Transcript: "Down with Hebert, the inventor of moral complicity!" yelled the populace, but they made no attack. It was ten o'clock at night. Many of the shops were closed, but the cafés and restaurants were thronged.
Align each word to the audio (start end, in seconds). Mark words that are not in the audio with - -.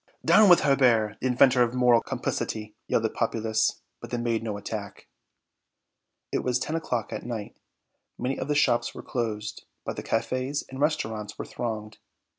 "Down 0.25 0.49
with 0.49 0.61
Hebert, 0.61 1.19
the 1.21 1.27
inventor 1.27 1.61
of 1.61 1.75
moral 1.75 2.01
complicity!" 2.01 2.73
yelled 2.87 3.03
the 3.03 3.09
populace, 3.11 3.83
but 3.99 4.09
they 4.09 4.17
made 4.17 4.41
no 4.41 4.57
attack. 4.57 5.05
It 6.31 6.43
was 6.43 6.57
ten 6.57 6.75
o'clock 6.75 7.13
at 7.13 7.23
night. 7.23 7.55
Many 8.17 8.39
of 8.39 8.47
the 8.47 8.55
shops 8.55 8.95
were 8.95 9.03
closed, 9.03 9.63
but 9.85 9.97
the 9.97 10.01
cafés 10.01 10.63
and 10.71 10.79
restaurants 10.79 11.37
were 11.37 11.45
thronged. 11.45 11.99